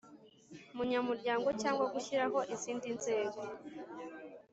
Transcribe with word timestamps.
Munyamuryango 0.75 1.47
cyangwa 1.61 1.85
gushyiraho 1.93 2.39
izindi 2.53 2.87
nzego 2.97 3.39